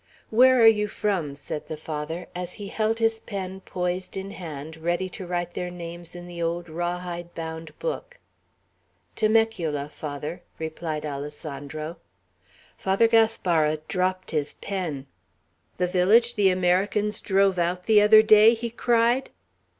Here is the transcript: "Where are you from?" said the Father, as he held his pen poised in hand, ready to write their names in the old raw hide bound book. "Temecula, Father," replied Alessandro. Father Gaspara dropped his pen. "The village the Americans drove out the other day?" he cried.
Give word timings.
"Where 0.31 0.59
are 0.59 0.65
you 0.65 0.87
from?" 0.87 1.35
said 1.35 1.67
the 1.67 1.77
Father, 1.77 2.25
as 2.33 2.53
he 2.53 2.69
held 2.69 2.97
his 2.97 3.19
pen 3.19 3.59
poised 3.61 4.17
in 4.17 4.31
hand, 4.31 4.77
ready 4.77 5.07
to 5.09 5.27
write 5.27 5.53
their 5.53 5.69
names 5.69 6.15
in 6.15 6.25
the 6.25 6.41
old 6.41 6.69
raw 6.69 6.97
hide 6.97 7.35
bound 7.35 7.77
book. 7.77 8.19
"Temecula, 9.15 9.89
Father," 9.89 10.41
replied 10.57 11.05
Alessandro. 11.05 11.97
Father 12.79 13.07
Gaspara 13.07 13.77
dropped 13.87 14.31
his 14.31 14.53
pen. 14.53 15.05
"The 15.77 15.85
village 15.85 16.33
the 16.33 16.49
Americans 16.49 17.21
drove 17.21 17.59
out 17.59 17.83
the 17.85 18.01
other 18.01 18.23
day?" 18.23 18.55
he 18.55 18.71
cried. 18.71 19.29